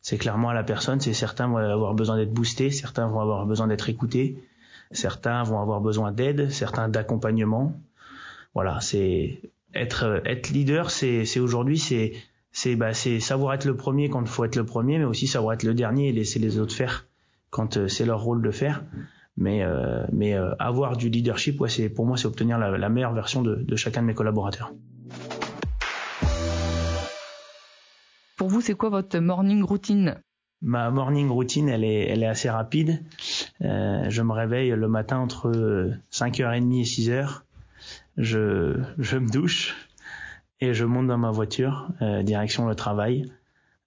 c'est 0.00 0.18
clairement 0.18 0.50
à 0.50 0.54
la 0.54 0.62
personne. 0.62 1.00
C'est 1.00 1.12
certains 1.12 1.48
vont 1.48 1.58
avoir 1.58 1.94
besoin 1.94 2.16
d'être 2.16 2.32
boostés, 2.32 2.70
certains 2.70 3.08
vont 3.08 3.20
avoir 3.20 3.46
besoin 3.46 3.66
d'être 3.66 3.88
écoutés, 3.88 4.42
certains 4.90 5.42
vont 5.42 5.60
avoir 5.60 5.80
besoin 5.80 6.12
d'aide, 6.12 6.50
certains 6.50 6.88
d'accompagnement. 6.88 7.74
Voilà, 8.54 8.80
c'est 8.80 9.40
être 9.74 10.04
euh, 10.04 10.20
être 10.24 10.50
leader, 10.50 10.90
c'est 10.90 11.24
c'est 11.24 11.40
aujourd'hui 11.40 11.78
c'est 11.78 12.12
c'est 12.52 12.74
bah 12.76 12.94
c'est 12.94 13.20
savoir 13.20 13.54
être 13.54 13.64
le 13.64 13.76
premier 13.76 14.08
quand 14.08 14.22
il 14.22 14.28
faut 14.28 14.44
être 14.44 14.56
le 14.56 14.64
premier, 14.66 14.98
mais 14.98 15.04
aussi 15.04 15.26
savoir 15.26 15.54
être 15.54 15.64
le 15.64 15.74
dernier 15.74 16.08
et 16.08 16.12
laisser 16.12 16.38
les 16.38 16.58
autres 16.58 16.74
faire 16.74 17.06
quand 17.50 17.76
euh, 17.76 17.88
c'est 17.88 18.04
leur 18.06 18.22
rôle 18.22 18.42
de 18.42 18.50
faire. 18.50 18.84
Mais 19.40 19.64
mais 20.10 20.34
avoir 20.58 20.96
du 20.96 21.10
leadership, 21.10 21.60
ouais, 21.60 21.68
c'est 21.68 21.88
pour 21.88 22.04
moi 22.06 22.16
c'est 22.16 22.26
obtenir 22.26 22.58
la, 22.58 22.76
la 22.76 22.88
meilleure 22.88 23.14
version 23.14 23.40
de, 23.40 23.54
de 23.54 23.76
chacun 23.76 24.02
de 24.02 24.06
mes 24.08 24.14
collaborateurs. 24.14 24.72
C'est 28.68 28.74
quoi 28.74 28.90
votre 28.90 29.18
morning 29.18 29.62
routine 29.62 30.20
Ma 30.60 30.90
morning 30.90 31.30
routine, 31.30 31.70
elle 31.70 31.84
est, 31.84 32.26
assez 32.26 32.50
rapide. 32.50 33.02
Euh, 33.62 34.10
je 34.10 34.20
me 34.20 34.32
réveille 34.32 34.68
le 34.72 34.88
matin 34.88 35.16
entre 35.16 35.90
5h30 36.12 36.78
et 36.78 36.82
6h. 36.82 37.40
Je, 38.18 38.78
je 38.98 39.16
me 39.16 39.30
douche 39.30 39.74
et 40.60 40.74
je 40.74 40.84
monte 40.84 41.06
dans 41.06 41.16
ma 41.16 41.30
voiture, 41.30 41.88
euh, 42.02 42.22
direction 42.22 42.68
le 42.68 42.74
travail. 42.74 43.32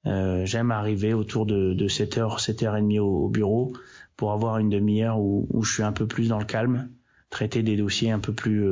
Euh, 0.07 0.47
J'aime 0.47 0.71
arriver 0.71 1.13
autour 1.13 1.45
de, 1.45 1.75
de 1.75 1.88
7h, 1.88 2.43
7h30 2.43 3.00
au, 3.01 3.29
bureau 3.29 3.73
pour 4.17 4.31
avoir 4.31 4.57
une 4.57 4.69
demi-heure 4.69 5.19
où, 5.19 5.61
je 5.61 5.71
suis 5.71 5.83
un 5.83 5.91
peu 5.91 6.07
plus 6.07 6.29
dans 6.29 6.39
le 6.39 6.45
calme, 6.45 6.89
traiter 7.29 7.61
des 7.61 7.77
dossiers 7.77 8.09
un 8.09 8.19
peu 8.19 8.33
plus 8.33 8.65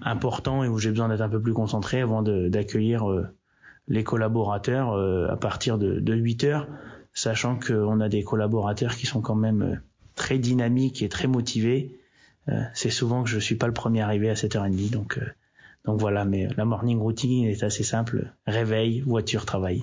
importants 0.00 0.64
et 0.64 0.68
où 0.68 0.78
j'ai 0.78 0.88
besoin 0.88 1.10
d'être 1.10 1.20
un 1.20 1.28
peu 1.28 1.42
plus 1.42 1.52
concentré 1.52 2.00
avant 2.00 2.22
d'accueillir 2.22 3.04
les 3.88 4.04
collaborateurs 4.04 4.92
euh, 4.92 5.28
à 5.28 5.36
partir 5.36 5.78
de, 5.78 6.00
de 6.00 6.14
8 6.14 6.44
heures, 6.44 6.68
sachant 7.12 7.58
qu'on 7.58 8.00
a 8.00 8.08
des 8.08 8.22
collaborateurs 8.22 8.96
qui 8.96 9.06
sont 9.06 9.20
quand 9.20 9.34
même 9.34 9.62
euh, 9.62 9.76
très 10.14 10.38
dynamique 10.38 11.02
et 11.02 11.08
très 11.08 11.28
motivé, 11.28 11.98
c'est 12.74 12.90
souvent 12.90 13.24
que 13.24 13.28
je 13.28 13.40
suis 13.40 13.56
pas 13.56 13.66
le 13.66 13.72
premier 13.72 14.02
arrivé 14.02 14.30
à 14.30 14.34
7h30. 14.34 14.90
Donc, 14.90 15.18
donc 15.84 15.98
voilà, 15.98 16.24
mais 16.24 16.46
la 16.56 16.64
morning 16.64 17.00
routine 17.00 17.44
est 17.44 17.64
assez 17.64 17.82
simple. 17.82 18.32
Réveil, 18.46 19.00
voiture, 19.00 19.44
travail. 19.44 19.82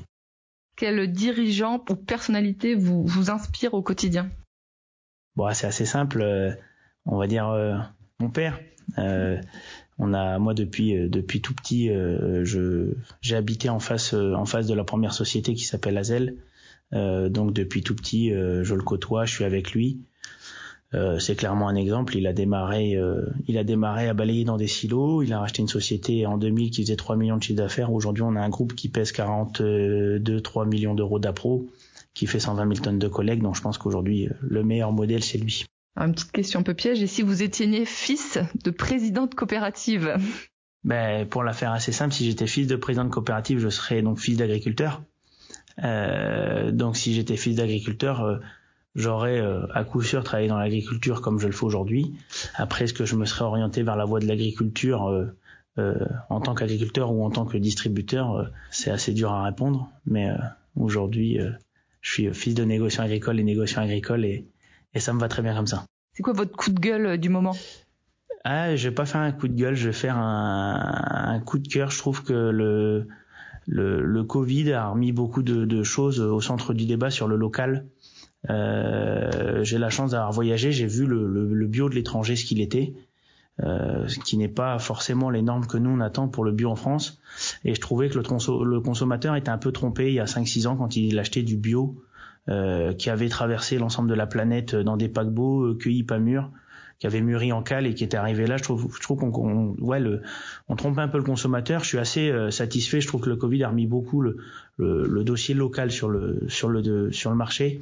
Quel 0.77 1.11
dirigeant 1.11 1.83
ou 1.89 1.95
personnalité 1.95 2.73
vous, 2.73 3.05
vous 3.05 3.29
inspire 3.29 3.73
au 3.73 3.81
quotidien? 3.81 4.31
Bon, 5.35 5.53
c'est 5.53 5.67
assez 5.67 5.83
simple. 5.83 6.23
on 7.05 7.17
va 7.17 7.27
dire 7.27 7.53
mon 8.21 8.29
père. 8.29 8.57
On 9.99 10.13
a, 10.13 10.39
moi 10.39 10.53
depuis 10.53 10.95
euh, 10.95 11.07
depuis 11.07 11.41
tout 11.41 11.53
petit, 11.53 11.89
euh, 11.89 12.43
je 12.45 12.93
j'ai 13.21 13.35
habité 13.35 13.69
en 13.69 13.79
face 13.79 14.13
euh, 14.13 14.33
en 14.33 14.45
face 14.45 14.67
de 14.67 14.73
la 14.73 14.83
première 14.83 15.13
société 15.13 15.53
qui 15.53 15.65
s'appelle 15.65 15.97
Azel. 15.97 16.35
donc 16.91 17.53
depuis 17.53 17.81
tout 17.81 17.95
petit, 17.95 18.29
je 18.29 18.75
le 18.75 18.83
côtoie, 18.83 19.25
je 19.25 19.33
suis 19.33 19.45
avec 19.45 19.71
lui. 19.71 19.99
c'est 21.19 21.35
clairement 21.35 21.67
un 21.67 21.75
exemple. 21.75 22.15
Il 22.15 22.27
a 22.27 22.33
démarré, 22.33 22.95
il 23.47 23.57
a 23.57 23.63
démarré 23.63 24.07
à 24.09 24.13
balayer 24.13 24.43
dans 24.45 24.57
des 24.57 24.67
silos. 24.67 25.23
Il 25.23 25.33
a 25.33 25.39
racheté 25.39 25.63
une 25.63 25.67
société 25.67 26.27
en 26.27 26.37
2000 26.37 26.69
qui 26.69 26.83
faisait 26.83 26.95
3 26.95 27.15
millions 27.15 27.37
de 27.37 27.43
chiffre 27.43 27.57
d'affaires. 27.57 27.91
Aujourd'hui, 27.91 28.21
on 28.21 28.35
a 28.35 28.41
un 28.41 28.49
groupe 28.49 28.75
qui 28.75 28.89
pèse 28.89 29.11
42-3 29.11 30.67
millions 30.67 30.93
d'euros 30.93 31.17
d'appro, 31.17 31.65
qui 32.13 32.27
fait 32.27 32.39
120 32.39 32.75
000 32.75 32.85
tonnes 32.85 32.99
de 32.99 33.07
collègues. 33.07 33.41
Donc, 33.41 33.55
je 33.55 33.61
pense 33.61 33.79
qu'aujourd'hui, 33.79 34.29
le 34.41 34.63
meilleur 34.63 34.91
modèle, 34.91 35.23
c'est 35.23 35.39
lui 35.39 35.65
une 35.95 36.13
petite 36.13 36.31
question 36.31 36.59
un 36.61 36.63
peu 36.63 36.73
piège, 36.73 37.01
et 37.03 37.07
si 37.07 37.21
vous 37.21 37.43
étiez 37.43 37.85
fils 37.85 38.39
de 38.63 38.71
président 38.71 39.27
de 39.27 39.35
coopérative? 39.35 40.17
Ben, 40.83 41.27
Pour 41.27 41.43
la 41.43 41.53
faire 41.53 41.71
assez 41.71 41.91
simple, 41.91 42.13
si 42.13 42.25
j'étais 42.25 42.47
fils 42.47 42.67
de 42.67 42.75
président 42.75 43.05
de 43.05 43.09
coopérative, 43.09 43.59
je 43.59 43.69
serais 43.69 44.01
donc 44.01 44.19
fils 44.19 44.37
d'agriculteur. 44.37 45.01
Euh, 45.83 46.71
donc 46.71 46.97
si 46.97 47.13
j'étais 47.13 47.37
fils 47.37 47.55
d'agriculteur, 47.55 48.21
euh, 48.21 48.37
j'aurais 48.95 49.39
euh, 49.39 49.65
à 49.73 49.83
coup 49.83 50.01
sûr 50.01 50.23
travaillé 50.23 50.47
dans 50.47 50.57
l'agriculture 50.57 51.21
comme 51.21 51.39
je 51.39 51.47
le 51.47 51.53
fais 51.53 51.63
aujourd'hui. 51.63 52.13
Après, 52.55 52.85
est-ce 52.85 52.93
que 52.93 53.05
je 53.05 53.15
me 53.15 53.25
serais 53.25 53.45
orienté 53.45 53.81
vers 53.83 53.95
la 53.95 54.05
voie 54.05 54.19
de 54.19 54.27
l'agriculture 54.27 55.29
en 56.29 56.39
tant 56.41 56.53
qu'agriculteur 56.53 57.11
ou 57.11 57.23
en 57.23 57.31
tant 57.31 57.45
que 57.45 57.57
distributeur 57.57 58.51
C'est 58.69 58.91
assez 58.91 59.13
dur 59.13 59.31
à 59.31 59.43
répondre, 59.43 59.89
mais 60.05 60.29
aujourd'hui, 60.75 61.39
je 62.01 62.11
suis 62.11 62.33
fils 62.33 62.53
de 62.53 62.63
négociant 62.63 63.03
agricole 63.03 63.39
et 63.39 63.43
négociant 63.43 63.81
agricole 63.81 64.25
et 64.25 64.45
et 64.93 64.99
ça 64.99 65.13
me 65.13 65.19
va 65.19 65.27
très 65.27 65.41
bien 65.41 65.55
comme 65.55 65.67
ça. 65.67 65.85
C'est 66.13 66.23
quoi 66.23 66.33
votre 66.33 66.55
coup 66.55 66.69
de 66.69 66.79
gueule 66.79 67.05
euh, 67.05 67.17
du 67.17 67.29
moment? 67.29 67.55
Ah, 68.43 68.75
je 68.75 68.89
vais 68.89 68.93
pas 68.93 69.05
faire 69.05 69.21
un 69.21 69.31
coup 69.31 69.47
de 69.47 69.53
gueule, 69.53 69.75
je 69.75 69.87
vais 69.87 69.93
faire 69.93 70.17
un, 70.17 71.39
coup 71.45 71.59
de 71.59 71.67
cœur. 71.67 71.91
Je 71.91 71.97
trouve 71.97 72.23
que 72.23 72.33
le, 72.33 73.07
le, 73.67 74.23
Covid 74.23 74.73
a 74.73 74.89
remis 74.89 75.13
beaucoup 75.13 75.43
de, 75.43 75.83
choses 75.83 76.19
au 76.19 76.41
centre 76.41 76.73
du 76.73 76.85
débat 76.85 77.09
sur 77.09 77.27
le 77.27 77.37
local. 77.37 77.85
Euh, 78.49 79.63
j'ai 79.63 79.77
la 79.77 79.89
chance 79.89 80.11
d'avoir 80.11 80.33
voyagé, 80.33 80.73
j'ai 80.73 80.87
vu 80.87 81.05
le, 81.05 81.67
bio 81.67 81.87
de 81.87 81.95
l'étranger 81.95 82.35
ce 82.35 82.43
qu'il 82.43 82.59
était, 82.59 82.93
euh, 83.61 84.09
ce 84.09 84.19
qui 84.19 84.35
n'est 84.35 84.49
pas 84.49 84.77
forcément 84.77 85.29
les 85.29 85.41
normes 85.41 85.65
que 85.65 85.77
nous 85.77 85.91
on 85.91 86.01
attend 86.01 86.27
pour 86.27 86.43
le 86.43 86.51
bio 86.51 86.69
en 86.69 86.75
France. 86.75 87.21
Et 87.63 87.73
je 87.73 87.79
trouvais 87.79 88.09
que 88.09 88.19
le, 88.19 88.65
le 88.65 88.81
consommateur 88.81 89.37
était 89.37 89.51
un 89.51 89.57
peu 89.57 89.71
trompé 89.71 90.09
il 90.09 90.15
y 90.15 90.19
a 90.19 90.25
5-6 90.25 90.67
ans 90.67 90.75
quand 90.75 90.97
il 90.97 91.17
achetait 91.17 91.43
du 91.43 91.55
bio 91.55 92.03
qui 92.47 93.09
avait 93.09 93.29
traversé 93.29 93.77
l'ensemble 93.77 94.09
de 94.09 94.15
la 94.15 94.27
planète 94.27 94.75
dans 94.75 94.97
des 94.97 95.09
paquebots 95.09 95.63
euh, 95.63 95.77
cueillis 95.77 96.03
pas 96.03 96.19
mûrs 96.19 96.51
qui 96.99 97.07
avait 97.07 97.21
mûri 97.21 97.51
en 97.51 97.63
cale 97.63 97.85
et 97.85 97.93
qui 97.95 98.03
était 98.03 98.17
arrivé 98.17 98.47
là. 98.47 98.57
Je 98.57 98.63
trouve, 98.63 98.93
je 98.95 99.01
trouve 99.01 99.17
qu'on, 99.17 99.75
ouais, 99.79 99.99
le, 99.99 100.21
on 100.69 100.75
trompe 100.75 100.97
un 100.99 101.07
peu 101.07 101.17
le 101.17 101.23
consommateur. 101.23 101.83
Je 101.83 101.87
suis 101.87 101.97
assez 101.97 102.29
euh, 102.29 102.49
satisfait. 102.51 103.01
Je 103.01 103.07
trouve 103.07 103.21
que 103.21 103.29
le 103.29 103.35
Covid 103.35 103.63
a 103.63 103.69
remis 103.69 103.87
beaucoup 103.87 104.21
le, 104.21 104.37
le, 104.77 105.05
le 105.07 105.23
dossier 105.23 105.53
local 105.55 105.91
sur 105.91 106.09
le, 106.09 106.43
sur 106.47 106.69
le, 106.69 107.11
sur 107.11 107.29
le 107.29 107.35
marché. 107.35 107.79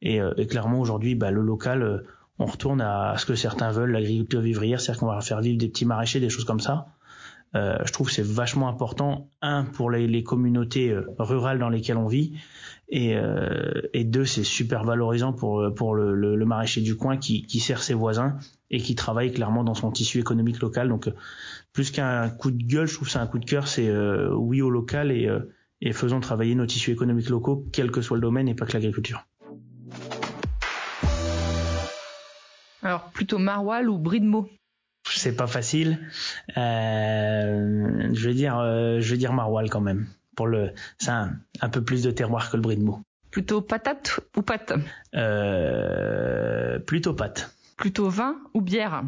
Et, 0.00 0.20
et 0.36 0.46
clairement 0.46 0.80
aujourd'hui, 0.80 1.14
bah, 1.14 1.30
le 1.30 1.42
local, 1.42 2.04
on 2.38 2.46
retourne 2.46 2.80
à 2.80 3.14
ce 3.18 3.26
que 3.26 3.34
certains 3.34 3.70
veulent, 3.70 3.92
l'agriculture 3.92 4.40
vivrière, 4.40 4.80
c'est-à-dire 4.80 5.00
qu'on 5.00 5.06
va 5.06 5.20
faire 5.20 5.40
vivre 5.40 5.58
des 5.58 5.68
petits 5.68 5.84
maraîchers, 5.84 6.18
des 6.18 6.30
choses 6.30 6.44
comme 6.44 6.60
ça. 6.60 6.86
Euh, 7.54 7.76
je 7.84 7.92
trouve 7.92 8.08
que 8.08 8.12
c'est 8.14 8.24
vachement 8.24 8.68
important, 8.68 9.28
un, 9.42 9.64
pour 9.64 9.90
les, 9.90 10.06
les 10.06 10.22
communautés 10.22 10.96
rurales 11.18 11.58
dans 11.58 11.68
lesquelles 11.68 11.98
on 11.98 12.08
vit, 12.08 12.32
et, 12.94 13.16
euh, 13.16 13.72
et 13.94 14.04
deux, 14.04 14.26
c'est 14.26 14.44
super 14.44 14.84
valorisant 14.84 15.32
pour 15.32 15.74
pour 15.74 15.94
le, 15.94 16.14
le, 16.14 16.44
maraîcher 16.44 16.82
du 16.82 16.94
coin 16.94 17.16
qui, 17.16 17.46
qui 17.46 17.58
sert 17.58 17.82
ses 17.82 17.94
voisins 17.94 18.36
et 18.70 18.80
qui 18.80 18.94
travaille 18.94 19.32
clairement 19.32 19.64
dans 19.64 19.72
son 19.72 19.90
tissu 19.90 20.20
économique 20.20 20.60
local. 20.60 20.90
Donc 20.90 21.08
plus 21.72 21.90
qu'un 21.90 22.28
coup 22.28 22.50
de 22.50 22.62
gueule, 22.62 22.86
je 22.86 22.94
trouve 22.94 23.08
ça 23.08 23.22
un 23.22 23.26
coup 23.26 23.38
de 23.38 23.46
cœur, 23.46 23.66
c'est 23.66 23.88
euh, 23.88 24.34
oui 24.34 24.60
au 24.60 24.68
local 24.68 25.10
et, 25.10 25.26
euh, 25.26 25.40
et 25.80 25.94
faisons 25.94 26.20
travailler 26.20 26.54
nos 26.54 26.66
tissus 26.66 26.90
économiques 26.90 27.30
locaux, 27.30 27.64
quel 27.72 27.90
que 27.90 28.02
soit 28.02 28.18
le 28.18 28.20
domaine 28.20 28.46
et 28.46 28.54
pas 28.54 28.66
que 28.66 28.74
l'agriculture. 28.74 29.26
Alors 32.82 33.08
plutôt 33.14 33.38
maroilles 33.38 33.86
ou 33.86 33.96
brie 33.96 34.20
de 34.20 34.26
mots 34.26 34.50
C'est 35.08 35.34
pas 35.34 35.46
facile. 35.46 35.98
Euh, 36.58 38.10
je 38.12 38.28
vais 38.28 38.34
dire, 38.34 38.56
je 39.00 39.10
vais 39.10 39.16
dire 39.16 39.32
maroilles 39.32 39.70
quand 39.70 39.80
même 39.80 40.08
pour 40.36 40.46
le, 40.46 40.72
c'est 40.98 41.10
un, 41.10 41.68
peu 41.70 41.82
plus 41.82 42.02
de 42.02 42.10
terroir 42.10 42.50
que 42.50 42.56
le 42.56 42.62
brie 42.62 42.76
de. 42.76 42.84
Plutôt 43.30 43.60
patate 43.60 44.20
ou 44.36 44.42
pâte? 44.42 44.72
Euh, 45.14 46.78
Plutôt 46.80 47.14
pâte. 47.14 47.54
Plutôt 47.76 48.08
vin 48.08 48.36
ou 48.54 48.60
bière? 48.60 49.04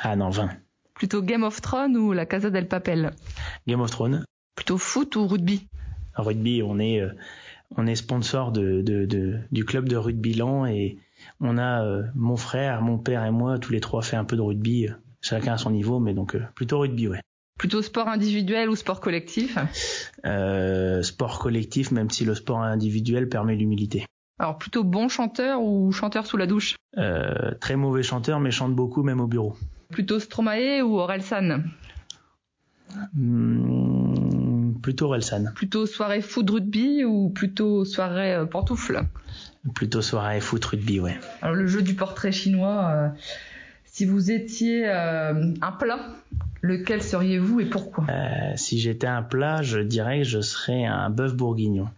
Ah 0.00 0.16
non, 0.16 0.30
vin. 0.30 0.50
Plutôt 0.94 1.22
Game 1.22 1.42
of 1.42 1.60
Thrones 1.60 1.96
ou 1.96 2.12
la 2.12 2.26
Casa 2.26 2.50
del 2.50 2.68
Papel? 2.68 3.12
Game 3.66 3.80
of 3.80 3.90
Thrones. 3.90 4.24
Plutôt 4.54 4.78
foot 4.78 5.16
ou 5.16 5.26
rugby? 5.26 5.66
Rugby, 6.14 6.62
on 6.62 6.78
est, 6.78 7.00
euh, 7.00 7.12
on 7.76 7.86
est 7.86 7.96
sponsor 7.96 8.52
de, 8.52 8.82
de, 8.82 9.38
du 9.50 9.64
club 9.64 9.88
de 9.88 9.96
rugby 9.96 10.34
lent 10.34 10.66
et 10.66 10.98
on 11.40 11.58
a 11.58 11.84
euh, 11.84 12.04
mon 12.14 12.36
frère, 12.36 12.82
mon 12.82 12.98
père 12.98 13.24
et 13.24 13.30
moi, 13.30 13.58
tous 13.58 13.72
les 13.72 13.80
trois 13.80 14.02
fait 14.02 14.16
un 14.16 14.24
peu 14.24 14.36
de 14.36 14.42
rugby, 14.42 14.88
chacun 15.20 15.54
à 15.54 15.58
son 15.58 15.70
niveau, 15.70 15.98
mais 15.98 16.14
donc 16.14 16.36
plutôt 16.54 16.78
rugby, 16.78 17.08
ouais. 17.08 17.20
Plutôt 17.58 17.82
sport 17.82 18.08
individuel 18.08 18.68
ou 18.70 18.76
sport 18.76 19.00
collectif 19.00 19.56
euh, 20.24 21.02
Sport 21.02 21.38
collectif, 21.38 21.90
même 21.90 22.10
si 22.10 22.24
le 22.24 22.34
sport 22.34 22.62
individuel 22.62 23.28
permet 23.28 23.54
l'humilité. 23.54 24.04
Alors 24.38 24.58
plutôt 24.58 24.82
bon 24.82 25.08
chanteur 25.08 25.62
ou 25.62 25.92
chanteur 25.92 26.26
sous 26.26 26.36
la 26.36 26.46
douche 26.46 26.74
euh, 26.98 27.52
Très 27.60 27.76
mauvais 27.76 28.02
chanteur, 28.02 28.40
mais 28.40 28.50
chante 28.50 28.74
beaucoup 28.74 29.04
même 29.04 29.20
au 29.20 29.28
bureau. 29.28 29.56
Plutôt 29.90 30.18
Stromae 30.18 30.82
ou 30.82 30.98
Orelsan 30.98 31.62
hmm, 33.14 34.72
Plutôt 34.82 35.06
Orelsan. 35.06 35.52
Plutôt 35.54 35.86
soirée 35.86 36.22
foot 36.22 36.50
rugby 36.50 37.04
ou 37.04 37.30
plutôt 37.30 37.84
soirée 37.84 38.34
euh, 38.34 38.46
pantoufle 38.46 39.04
Plutôt 39.76 40.02
soirée 40.02 40.40
foot 40.40 40.64
rugby, 40.64 40.98
ouais. 40.98 41.20
Alors 41.40 41.54
le 41.54 41.68
jeu 41.68 41.82
du 41.82 41.94
portrait 41.94 42.32
chinois, 42.32 42.90
euh, 42.90 43.08
si 43.84 44.06
vous 44.06 44.32
étiez 44.32 44.88
un 44.88 45.72
plat 45.78 46.16
lequel 46.62 47.02
seriez-vous 47.02 47.60
et 47.60 47.66
pourquoi? 47.66 48.06
Euh, 48.08 48.56
Si 48.56 48.78
j'étais 48.80 49.06
un 49.06 49.22
plat, 49.22 49.60
je 49.62 49.80
dirais 49.80 50.18
que 50.18 50.24
je 50.24 50.40
serais 50.40 50.84
un 50.84 51.10
bœuf 51.10 51.34
bourguignon. 51.34 51.88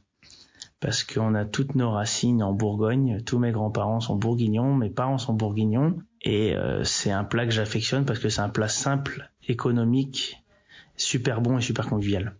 Parce 0.80 1.04
qu'on 1.04 1.34
a 1.34 1.44
toutes 1.44 1.76
nos 1.76 1.90
racines 1.90 2.42
en 2.42 2.52
Bourgogne. 2.52 3.22
Tous 3.24 3.38
mes 3.38 3.52
grands-parents 3.52 4.00
sont 4.00 4.16
bourguignons, 4.16 4.74
mes 4.74 4.90
parents 4.90 5.16
sont 5.16 5.32
bourguignons. 5.32 5.96
Et 6.20 6.54
euh, 6.56 6.84
c'est 6.84 7.10
un 7.10 7.24
plat 7.24 7.46
que 7.46 7.52
j'affectionne 7.52 8.04
parce 8.04 8.18
que 8.18 8.28
c'est 8.28 8.42
un 8.42 8.50
plat 8.50 8.68
simple, 8.68 9.30
économique, 9.48 10.42
super 10.96 11.40
bon 11.40 11.58
et 11.58 11.62
super 11.62 11.88
convivial. 11.88 12.34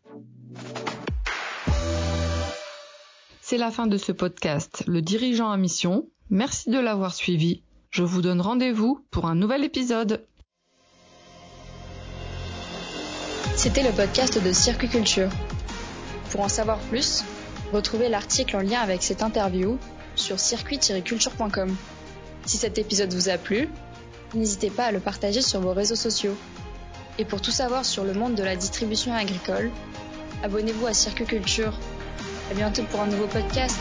C'est 3.40 3.59
la 3.59 3.71
fin 3.71 3.87
de 3.87 3.97
ce 3.97 4.12
podcast. 4.12 4.85
Le 4.87 5.00
dirigeant 5.00 5.50
à 5.50 5.57
mission. 5.57 6.07
Merci 6.31 6.71
de 6.71 6.78
l'avoir 6.78 7.14
suivi. 7.14 7.62
Je 7.90 8.02
vous 8.02 8.23
donne 8.23 8.40
rendez-vous 8.40 9.04
pour 9.11 9.26
un 9.26 9.35
nouvel 9.35 9.64
épisode. 9.64 10.25
C'était 13.64 13.83
le 13.83 13.92
podcast 13.92 14.38
de 14.44 14.52
Circuit 14.52 14.90
Culture. 14.90 15.30
Pour 16.30 16.42
en 16.42 16.50
savoir 16.50 16.78
plus, 16.90 17.25
retrouvez 17.73 18.11
l'article 18.11 18.59
en 18.59 18.61
lien 18.61 18.80
avec 18.80 19.02
cette 19.02 19.23
interview 19.23 19.78
sur 20.16 20.38
circuit-culture.com. 20.38 21.75
Si 22.44 22.59
cet 22.59 22.76
épisode 22.76 23.14
vous 23.14 23.30
a 23.30 23.38
plu, 23.38 23.71
n'hésitez 24.35 24.68
pas 24.68 24.85
à 24.85 24.92
le 24.92 25.00
partager 25.00 25.40
sur 25.40 25.62
vos 25.62 25.73
réseaux 25.73 25.94
sociaux. 25.94 26.37
Et 27.18 27.25
pour 27.25 27.40
tout 27.40 27.52
savoir 27.52 27.87
sur 27.87 28.04
le 28.04 28.12
monde 28.12 28.35
de 28.35 28.42
la 28.42 28.54
distribution 28.54 29.14
agricole, 29.14 29.71
abonnez-vous 30.42 30.87
à 30.87 30.92
Circuit 30.92 31.25
Culture. 31.25 31.73
À 32.50 32.54
bientôt 32.54 32.83
pour 32.83 33.00
un 33.00 33.06
nouveau 33.06 33.28
podcast. 33.28 33.80